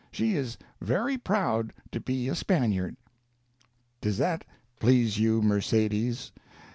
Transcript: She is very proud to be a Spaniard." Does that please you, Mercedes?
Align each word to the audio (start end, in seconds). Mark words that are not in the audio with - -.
She 0.11 0.35
is 0.35 0.57
very 0.81 1.15
proud 1.15 1.73
to 1.91 1.99
be 1.99 2.27
a 2.27 2.33
Spaniard." 2.33 2.97
Does 4.01 4.17
that 4.17 4.43
please 4.79 5.19
you, 5.19 5.43
Mercedes? 5.43 6.31